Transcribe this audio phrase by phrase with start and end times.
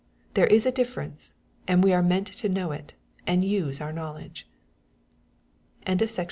[0.33, 1.35] There is a difference,
[1.67, 2.95] and we are meant to know it,
[3.27, 4.47] and use our knowledge.
[5.87, 6.19] MATTHEW VII.